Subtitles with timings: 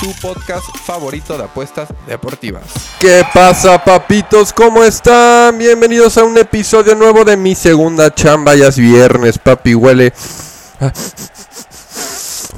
[0.00, 2.64] tu podcast favorito de apuestas deportivas.
[3.00, 4.52] ¿Qué pasa, papitos?
[4.52, 5.56] ¿Cómo están?
[5.56, 8.54] Bienvenidos a un episodio nuevo de Mi Segunda Chamba.
[8.54, 9.74] Ya es viernes, papi.
[9.74, 10.12] Huele.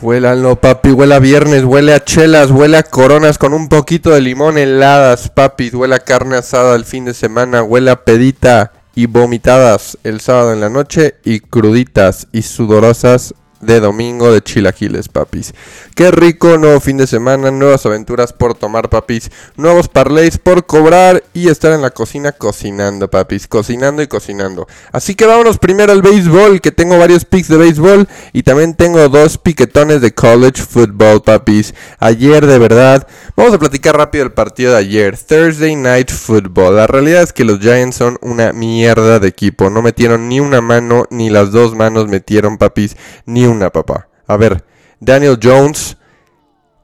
[0.00, 0.90] Huele no, papi.
[0.90, 5.28] Huele a viernes, huele a chelas, huele a coronas con un poquito de limón heladas,
[5.28, 5.70] papi.
[5.70, 10.52] Huele a carne asada el fin de semana, huele a pedita y vomitadas el sábado
[10.52, 15.54] en la noche y cruditas y sudorosas de domingo de chilaquiles, papis.
[15.94, 19.30] Qué rico, nuevo fin de semana, nuevas aventuras por tomar, papis.
[19.56, 23.48] Nuevos parlays por cobrar y estar en la cocina cocinando, papis.
[23.48, 24.68] Cocinando y cocinando.
[24.92, 29.08] Así que vámonos primero al béisbol, que tengo varios picks de béisbol y también tengo
[29.08, 31.74] dos piquetones de college football, papis.
[31.98, 35.18] Ayer, de verdad, vamos a platicar rápido el partido de ayer.
[35.18, 36.76] Thursday Night Football.
[36.76, 39.70] La realidad es que los Giants son una mierda de equipo.
[39.70, 44.08] No metieron ni una mano, ni las dos manos metieron, papis, ni una, papá.
[44.26, 44.64] A ver,
[45.00, 45.96] Daniel Jones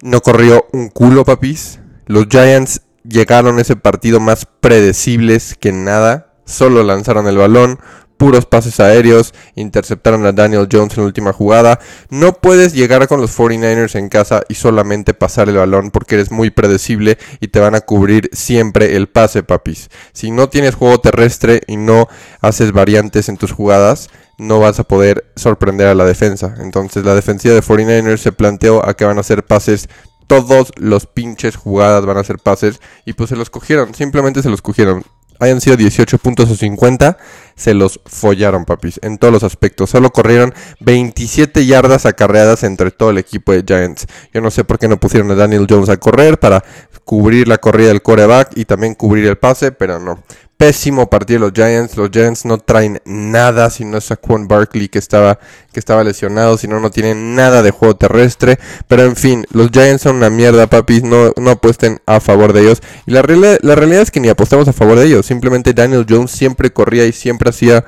[0.03, 1.81] no corrió un culo, papis.
[2.07, 6.33] Los Giants llegaron a ese partido más predecibles que nada.
[6.45, 7.79] Solo lanzaron el balón,
[8.25, 11.79] puros pases aéreos, interceptaron a Daniel Jones en la última jugada.
[12.09, 16.31] No puedes llegar con los 49ers en casa y solamente pasar el balón porque eres
[16.31, 19.91] muy predecible y te van a cubrir siempre el pase, papis.
[20.15, 22.09] Si no tienes juego terrestre y no
[22.41, 26.55] haces variantes en tus jugadas, no vas a poder sorprender a la defensa.
[26.61, 29.91] Entonces la defensiva de 49ers se planteó a que van a hacer pases.
[30.29, 32.81] Todos los pinches jugadas van a hacer pases.
[33.05, 33.95] Y pues se los cogieron.
[33.95, 35.05] Simplemente se los cogieron.
[35.45, 37.17] Hayan sido 18 puntos o 50.
[37.55, 38.99] Se los follaron, papis.
[39.03, 39.91] En todos los aspectos.
[39.91, 44.07] Solo corrieron 27 yardas acarreadas entre todo el equipo de Giants.
[44.33, 46.65] Yo no sé por qué no pusieron a Daniel Jones a correr para
[47.05, 49.71] cubrir la corrida del coreback y también cubrir el pase.
[49.71, 50.23] Pero no
[50.65, 51.95] pésimo partido de los Giants.
[51.95, 55.39] Los Giants no traen nada si no es Saquon Barkley que estaba,
[55.71, 58.59] que estaba lesionado, si no, no tienen nada de juego terrestre.
[58.89, 61.03] Pero en fin, los Giants son una mierda, papis.
[61.03, 62.81] No, no apuesten a favor de ellos.
[63.05, 65.27] Y la, realidad, la realidad es que ni apostamos a favor de ellos.
[65.27, 67.85] Simplemente Daniel Jones siempre corría y siempre hacía.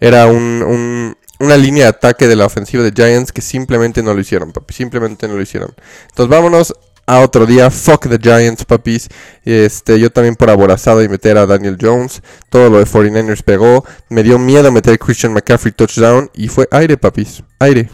[0.00, 4.20] Era un, una línea de ataque de la ofensiva de Giants que simplemente no lo
[4.20, 4.74] hicieron, papi.
[4.74, 5.72] Simplemente no lo hicieron.
[6.08, 6.74] Entonces vámonos
[7.06, 7.70] a otro día.
[7.70, 9.08] Fuck the Giants, papis.
[9.44, 12.22] Este, yo también por aborazado y meter a Daniel Jones.
[12.50, 13.84] Todo lo de 49ers pegó.
[14.08, 16.30] Me dio miedo meter a Christian McCaffrey touchdown.
[16.34, 17.42] Y fue aire, papis.
[17.58, 17.88] Aire.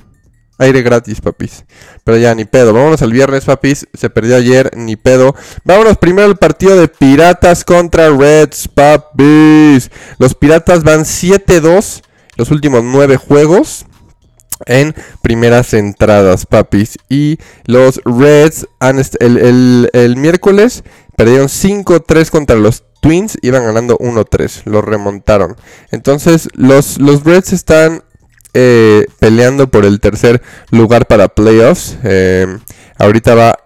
[0.58, 1.64] Aire gratis, papis.
[2.04, 2.72] Pero ya, ni pedo.
[2.72, 3.86] Vámonos al viernes, papis.
[3.94, 5.34] Se perdió ayer, ni pedo.
[5.64, 9.90] Vámonos primero al partido de Piratas contra Reds, papis.
[10.18, 12.02] Los Piratas van 7-2
[12.36, 13.84] los últimos 9 juegos
[14.66, 16.98] en primeras entradas, papis.
[17.08, 18.66] Y los Reds
[19.20, 20.84] el, el, miércoles
[21.16, 23.38] perdieron 5-3 contra los Twins.
[23.42, 24.62] Iban ganando 1-3.
[24.64, 25.56] Los remontaron.
[25.90, 28.02] Entonces, los, los Reds están
[28.54, 31.96] eh, peleando por el tercer lugar para playoffs.
[32.04, 32.46] Eh,
[32.98, 33.58] ahorita va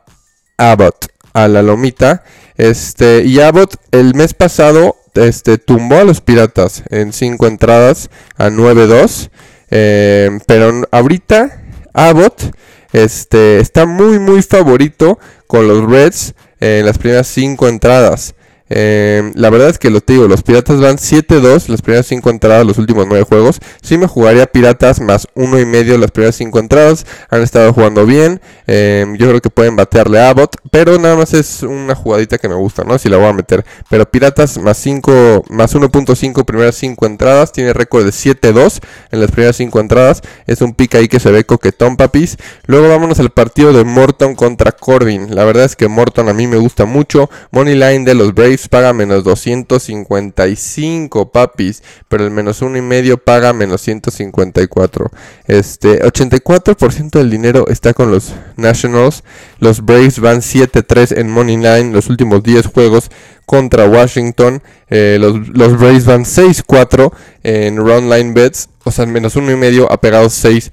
[0.56, 2.24] Abbott a la lomita.
[2.56, 8.48] Este, y Abbott el mes pasado este, tumbó a los Piratas en 5 entradas a
[8.48, 9.30] 9-2.
[9.70, 11.62] Eh, pero ahorita
[11.92, 12.54] Abbott
[12.92, 18.34] este, está muy muy favorito con los Reds en las primeras 5 entradas.
[18.68, 22.66] Eh, la verdad es que lo digo, los Piratas van 7-2 las primeras 5 entradas,
[22.66, 23.58] los últimos 9 juegos.
[23.82, 27.06] Si me jugaría Piratas más 1 y medio las primeras 5 entradas.
[27.30, 28.40] Han estado jugando bien.
[28.66, 30.56] Eh, yo creo que pueden batearle a Abbott.
[30.70, 32.98] Pero nada más es una jugadita que me gusta, ¿no?
[32.98, 33.64] Si la voy a meter.
[33.88, 37.52] Pero Piratas más 5, más 1.5 primeras 5 entradas.
[37.52, 38.80] Tiene récord de 7-2
[39.12, 40.22] en las primeras 5 entradas.
[40.46, 42.36] Es un pick ahí que se ve coquetón, papis.
[42.66, 45.34] Luego vámonos al partido de Morton contra Corbin.
[45.34, 47.30] La verdad es que Morton a mí me gusta mucho.
[47.50, 51.82] Money line de los Braves paga menos 255, papis.
[52.08, 55.10] Pero el menos uno y medio paga menos 154.
[55.46, 59.22] Este, 84% del dinero está con los Nationals.
[59.58, 63.10] Los Braves van 7-3 en Money Line los últimos 10 juegos
[63.46, 64.62] contra Washington.
[64.88, 68.68] Eh, los, los, Braves van 6-4 en Run Line Bets.
[68.84, 70.72] O sea, menos uno y medio ha pegado 6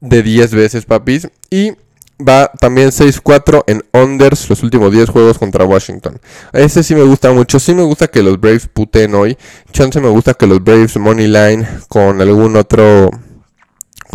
[0.00, 1.28] de 10 veces, papis.
[1.50, 1.72] Y
[2.20, 6.20] va también 6-4 en unders los últimos 10 juegos contra Washington.
[6.52, 7.58] Ese sí me gusta mucho.
[7.58, 9.36] Sí me gusta que los Braves puten hoy.
[9.72, 13.10] Chance me gusta que los Braves money line con algún otro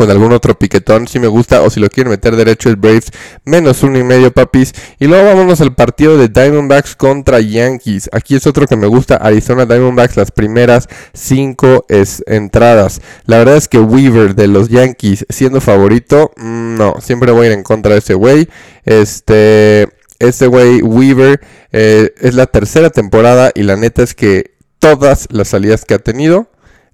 [0.00, 3.10] con algún otro piquetón si me gusta o si lo quieren meter derecho es Braves
[3.44, 4.72] menos uno y medio papis.
[4.98, 8.08] Y luego vámonos al partido de Diamondbacks contra Yankees.
[8.10, 13.02] Aquí es otro que me gusta Arizona Diamondbacks las primeras cinco entradas.
[13.26, 17.50] La verdad es que Weaver de los Yankees siendo favorito mm, no siempre voy a
[17.50, 18.48] ir en contra de ese güey.
[18.86, 19.86] Este
[20.18, 21.42] este güey Weaver
[21.72, 25.98] eh, es la tercera temporada y la neta es que todas las salidas que ha
[25.98, 26.48] tenido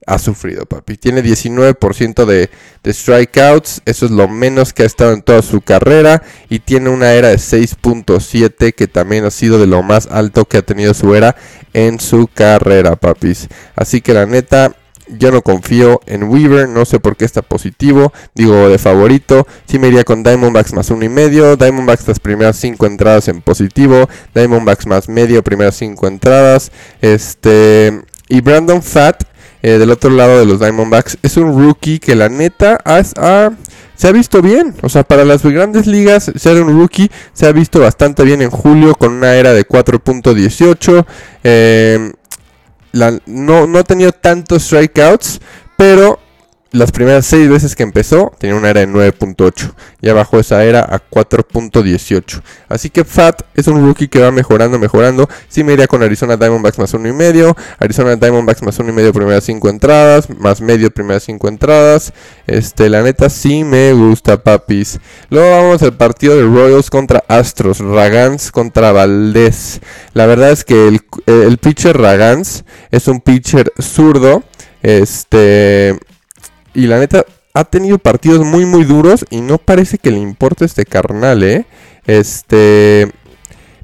[0.07, 0.97] ha sufrido, papi.
[0.97, 2.49] Tiene 19% de,
[2.83, 6.23] de, strikeouts, eso es lo menos que ha estado en toda su carrera.
[6.49, 10.59] Y tiene una era de 6.7, que también ha sido de lo más alto que
[10.59, 11.37] ha tenido su era
[11.73, 13.49] en su carrera, papis.
[13.75, 14.77] Así que la neta,
[15.09, 18.13] yo no confío en Weaver, no sé por qué está positivo.
[18.35, 19.47] Digo, de favorito.
[19.67, 21.57] Sí me iría con Diamondbacks más uno y medio.
[21.57, 24.09] Diamondbacks las primeras cinco entradas en positivo.
[24.35, 26.71] Diamondbacks más medio, primeras cinco entradas.
[27.01, 28.03] Este.
[28.29, 29.23] Y Brandon Fat
[29.63, 32.81] eh, del otro lado de los Diamondbacks, es un rookie que la neta
[33.97, 34.75] se ha visto bien.
[34.83, 38.51] O sea, para las grandes ligas, ser un rookie se ha visto bastante bien en
[38.51, 41.07] julio con una era de 4.18.
[41.45, 42.13] Eh,
[43.27, 45.41] no, no ha tenido tantos strikeouts,
[45.77, 46.19] pero
[46.77, 49.73] las primeras seis veces que empezó tenía una era de 9.8.
[50.03, 52.43] Ya bajó esa era a 4.18.
[52.69, 55.27] Así que Fat es un rookie que va mejorando, mejorando.
[55.49, 57.57] Sí me iría con Arizona Diamondbacks más uno y medio.
[57.79, 60.29] Arizona Diamondbacks más uno y medio primeras 5 entradas.
[60.29, 62.13] Más medio primeras 5 entradas.
[62.47, 65.01] Este, la neta sí me gusta, papis.
[65.31, 67.79] Luego vamos al partido de Royals contra Astros.
[67.79, 69.81] Ragans contra Valdés.
[70.13, 74.45] La verdad es que el, el pitcher Ragans es un pitcher zurdo.
[74.83, 75.99] Este
[76.77, 77.25] y la neta,
[77.55, 81.65] ha tenido partidos muy, muy duros y no parece que le importe este carnal, ¿eh?
[82.07, 83.11] Este.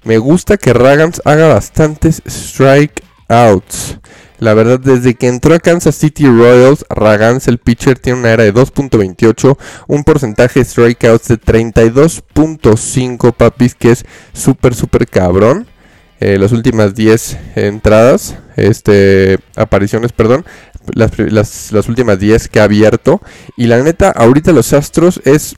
[0.05, 3.99] Me gusta que Ragans haga bastantes strikeouts.
[4.41, 8.43] La verdad, desde que entró a Kansas City Royals, Ragans, el pitcher, tiene una era
[8.43, 9.57] de 2.28,
[9.87, 14.05] un porcentaje de strikeouts de 32.5, papis, que es
[14.35, 15.67] súper, súper cabrón.
[16.25, 20.45] Eh, las últimas 10 entradas, este, apariciones, perdón,
[20.95, 23.21] las, las, últimas 10 que ha abierto.
[23.57, 25.57] Y la neta, ahorita los Astros es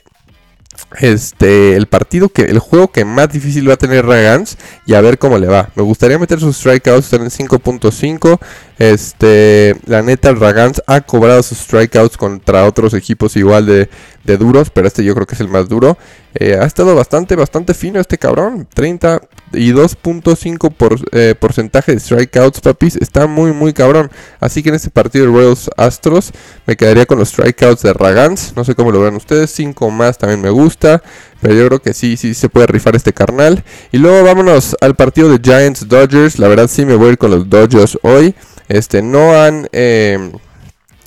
[1.01, 4.57] este el partido que el juego que más difícil va a tener Ragans
[4.87, 5.69] y a ver cómo le va.
[5.75, 8.39] Me gustaría meter sus strikeouts en 5.5.
[8.79, 13.89] Este, la neta el Ragans ha cobrado sus strikeouts contra otros equipos igual de,
[14.25, 15.97] de duros, pero este yo creo que es el más duro.
[16.35, 19.21] Eh, ha estado bastante bastante fino este cabrón, 30
[19.53, 22.97] y 2.5 por, eh, porcentaje de strikeouts, papis.
[22.97, 24.11] Está muy, muy cabrón.
[24.41, 26.33] Así que en este partido de Royals Astros
[26.67, 28.55] me quedaría con los strikeouts de Ragans.
[28.57, 29.51] No sé cómo lo ven ustedes.
[29.51, 31.03] 5 más también me gusta.
[31.41, 33.63] Pero yo creo que sí, sí se puede rifar este carnal.
[33.93, 36.39] Y luego vámonos al partido de Giants Dodgers.
[36.39, 38.35] La verdad sí me voy a ir con los Dodgers hoy.
[38.69, 39.69] Este, no han...
[39.73, 40.33] Eh,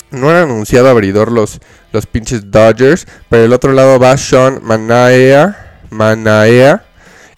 [0.10, 1.60] no han anunciado abridor los,
[1.92, 3.08] los pinches Dodgers.
[3.30, 5.80] Pero el otro lado va Sean Manaea.
[5.90, 6.86] Manaea.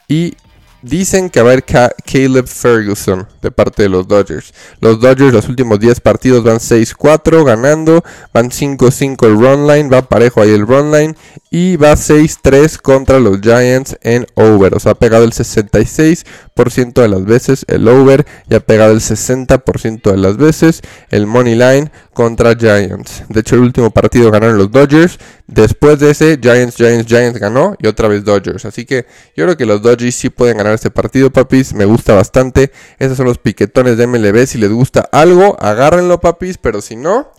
[0.07, 0.35] Y
[0.81, 4.53] Dicen que va a haber Caleb Ferguson de parte de los Dodgers.
[4.79, 8.03] Los Dodgers los últimos 10 partidos van 6-4 ganando,
[8.33, 11.15] van 5-5 el run line, va parejo ahí el run line
[11.51, 14.75] y va 6-3 contra los Giants en over.
[14.75, 19.01] O sea, ha pegado el 66% de las veces el over y ha pegado el
[19.01, 23.23] 60% de las veces el money line contra Giants.
[23.29, 25.19] De hecho, el último partido ganaron los Dodgers.
[25.47, 28.65] Después de ese, Giants, Giants, Giants ganó y otra vez Dodgers.
[28.65, 29.05] Así que
[29.35, 31.73] yo creo que los Dodgers sí pueden ganar este partido, papis.
[31.73, 32.71] Me gusta bastante.
[32.97, 34.45] Esos son los piquetones de MLB.
[34.45, 36.57] Si les gusta algo, agárrenlo, papis.
[36.57, 37.31] Pero si no,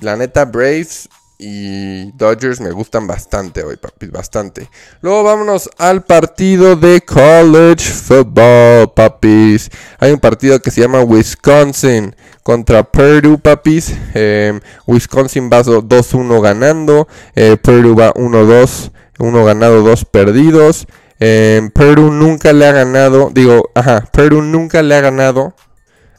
[0.00, 1.08] la neta, Braves
[1.38, 4.68] y Dodgers me gustan bastante hoy, papis, bastante.
[5.00, 9.70] Luego vámonos al partido de college football, papis.
[10.00, 13.94] Hay un partido que se llama Wisconsin contra Purdue, papis.
[14.14, 17.06] Em, Wisconsin va 2-1 ganando.
[17.36, 18.90] Eh, Purdue va 1-2.
[19.20, 20.86] Uno ganado, dos perdidos.
[21.20, 23.30] Eh, Purdue nunca le ha ganado.
[23.32, 25.54] Digo, ajá, Purdue nunca le ha ganado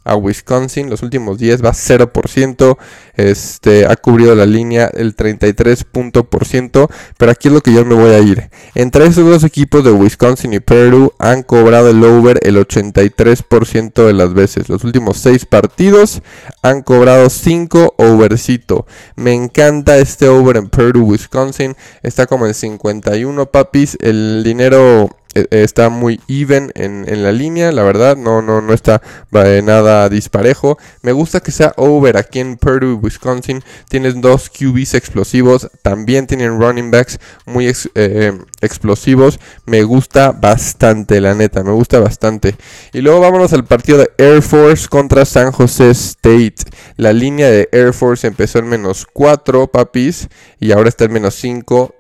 [0.03, 0.89] a Wisconsin.
[0.89, 2.77] Los últimos 10 va 0%.
[3.19, 6.89] Este, ha cubrido la línea el 33%.
[7.17, 8.49] Pero aquí es lo que yo me voy a ir.
[8.75, 14.13] Entre esos dos equipos de Wisconsin y Purdue han cobrado el over el 83% de
[14.13, 14.69] las veces.
[14.69, 16.21] Los últimos 6 partidos
[16.61, 18.85] han cobrado 5 overcito.
[19.17, 21.75] Me encanta este over en Purdue, Wisconsin.
[22.01, 23.97] Está como en 51 papis.
[23.99, 28.73] El dinero e, está muy even en, en, la línea, la verdad, no, no, no
[28.73, 30.77] está nada disparejo.
[31.03, 33.63] Me gusta que sea over aquí en Purdue, Wisconsin.
[33.89, 39.39] Tienes dos QBs explosivos, también tienen running backs muy eh, explosivos.
[39.65, 42.55] Me gusta bastante, la neta, me gusta bastante.
[42.93, 46.55] Y luego vámonos al partido de Air Force contra San Jose State.
[46.97, 51.35] La línea de Air Force empezó en menos 4, papis, y ahora está en menos
[51.35, 51.95] 5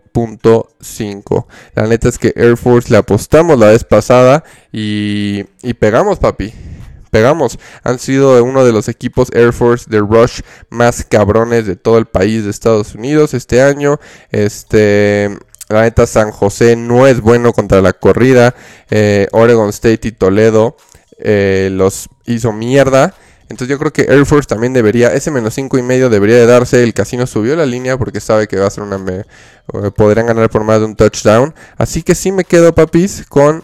[0.79, 1.47] 5.
[1.75, 6.53] La neta es que Air Force le apostamos la vez pasada y, y pegamos, papi.
[7.09, 7.59] Pegamos.
[7.83, 12.05] Han sido uno de los equipos Air Force de Rush más cabrones de todo el
[12.05, 13.99] país de Estados Unidos este año.
[14.31, 15.29] Este.
[15.69, 18.55] La neta, San José no es bueno contra la corrida.
[18.89, 20.75] Eh, Oregon State y Toledo
[21.19, 23.13] eh, los hizo mierda.
[23.49, 26.45] Entonces yo creo que Air Force también debería, ese menos 5 y medio debería de
[26.45, 26.83] darse.
[26.83, 28.99] El casino subió la línea porque sabe que va a ser una...
[29.95, 31.53] podrían ganar por más de un touchdown.
[31.77, 33.63] Así que sí me quedo, papis, con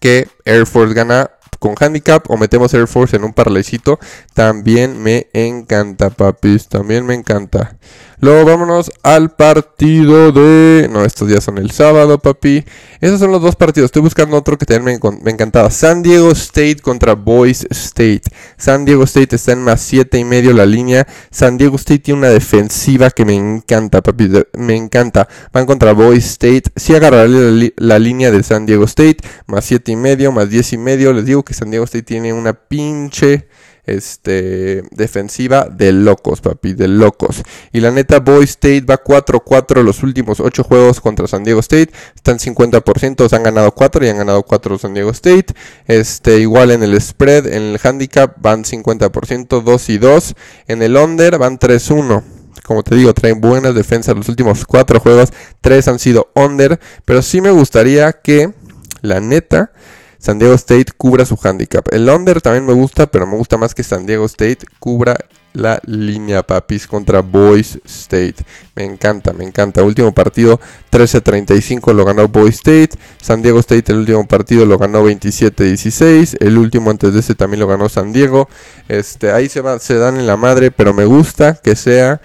[0.00, 3.98] que Air Force gana con handicap o metemos Air Force en un parlaycito.
[4.34, 6.68] También me encanta, papis.
[6.68, 7.76] También me encanta.
[8.20, 10.88] Luego vámonos al partido de...
[10.90, 12.64] No, estos días son el sábado, papi.
[13.00, 13.86] Esos son los dos partidos.
[13.86, 15.70] Estoy buscando otro que también me, encantaba.
[15.70, 18.22] San Diego State contra Boys State.
[18.56, 21.06] San Diego State está en más 7 y medio la línea.
[21.30, 24.28] San Diego State tiene una defensiva que me encanta, papi.
[24.56, 25.28] Me encanta.
[25.52, 26.64] Van contra Boys State.
[26.74, 29.18] Sí agarraré la, la línea de San Diego State.
[29.46, 31.12] Más 7 y medio, más 10 y medio.
[31.12, 33.46] Les digo que San Diego State tiene una pinche
[33.90, 37.42] este, defensiva de locos, papi, de locos.
[37.72, 41.90] Y la neta, Boy State va 4-4 los últimos 8 juegos contra San Diego State.
[42.14, 45.46] Están 50%, han ganado 4 y han ganado 4 San Diego State.
[45.86, 50.34] Este, igual en el spread, en el handicap van 50%, 2 y 2.
[50.68, 52.22] En el under van 3-1
[52.68, 55.30] como te digo, traen buenas defensas los últimos 4 juegos.
[55.62, 56.78] 3 han sido under.
[57.06, 58.52] Pero sí me gustaría que,
[59.00, 59.72] la neta,
[60.18, 61.86] San Diego State cubra su handicap.
[61.92, 65.16] El under también me gusta, pero me gusta más que San Diego State cubra
[65.52, 68.36] la línea papis contra Boys State.
[68.74, 69.82] Me encanta, me encanta.
[69.82, 70.60] Último partido
[70.90, 72.90] 13-35 lo ganó Boys State.
[73.20, 76.36] San Diego State el último partido lo ganó 27-16.
[76.40, 78.48] El último antes de ese también lo ganó San Diego.
[78.88, 82.20] Este, ahí se, va, se dan en la madre, pero me gusta que sea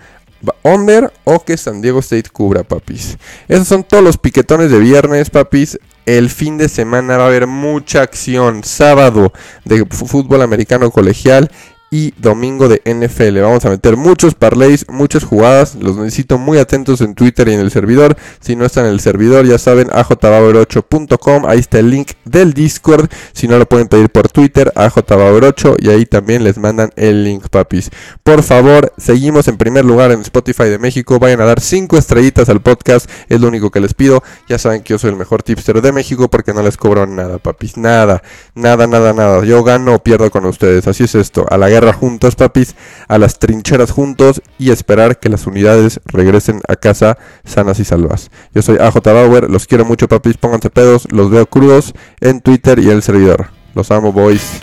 [0.64, 3.18] under o que San Diego State cubra, papis.
[3.48, 5.80] Esos son todos los piquetones de viernes, papis.
[6.06, 8.64] El fin de semana va a haber mucha acción.
[8.64, 9.32] Sábado
[9.64, 11.50] de fútbol americano colegial
[11.94, 13.40] y domingo de NFL.
[13.42, 15.76] Vamos a meter muchos parlays, muchas jugadas.
[15.76, 18.18] Los necesito muy atentos en Twitter y en el servidor.
[18.40, 21.46] Si no están en el servidor, ya saben, ajbauer8.com.
[21.46, 23.12] Ahí está el link del Discord.
[23.34, 25.76] Si no lo pueden pedir por Twitter, ajbauer8.
[25.84, 27.92] Y ahí también les mandan el link, papis.
[28.24, 31.20] Por favor, seguimos en primer lugar en Spotify de México.
[31.20, 33.08] Vayan a dar 5 estrellitas al podcast.
[33.30, 34.24] Es lo único que les pido.
[34.50, 37.38] Ya saben que yo soy el mejor tipster de México porque no les cobro nada,
[37.38, 37.78] papis.
[37.78, 38.24] Nada,
[38.56, 39.46] nada, nada, nada.
[39.46, 40.88] Yo gano o pierdo con ustedes.
[40.88, 41.46] Así es esto.
[41.52, 42.76] A la guerra juntos, papis,
[43.08, 48.32] a las trincheras juntos y esperar que las unidades regresen a casa sanas y salvas.
[48.54, 52.80] Yo soy AJ Bauer, los quiero mucho, papis, pónganse pedos, los veo crudos en Twitter
[52.80, 53.50] y en el servidor.
[53.76, 54.62] Los amo, boys.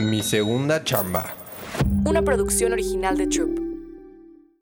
[0.00, 1.34] Mi segunda chamba.
[2.04, 3.73] Una producción original de Troop.